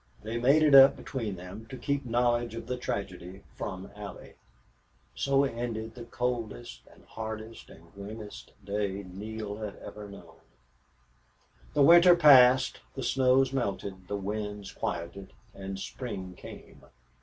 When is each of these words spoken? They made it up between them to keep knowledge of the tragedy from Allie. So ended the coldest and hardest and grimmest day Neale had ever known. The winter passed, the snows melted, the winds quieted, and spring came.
They 0.23 0.39
made 0.39 0.63
it 0.63 0.73
up 0.73 0.97
between 0.97 1.35
them 1.35 1.67
to 1.67 1.77
keep 1.77 2.07
knowledge 2.07 2.55
of 2.55 2.65
the 2.65 2.75
tragedy 2.75 3.43
from 3.55 3.91
Allie. 3.95 4.33
So 5.13 5.43
ended 5.43 5.93
the 5.93 6.05
coldest 6.05 6.81
and 6.91 7.05
hardest 7.05 7.69
and 7.69 7.93
grimmest 7.93 8.51
day 8.65 9.03
Neale 9.07 9.57
had 9.57 9.75
ever 9.75 10.09
known. 10.09 10.39
The 11.75 11.83
winter 11.83 12.15
passed, 12.15 12.79
the 12.95 13.03
snows 13.03 13.53
melted, 13.53 14.07
the 14.07 14.17
winds 14.17 14.71
quieted, 14.71 15.33
and 15.53 15.77
spring 15.79 16.33
came. 16.33 16.81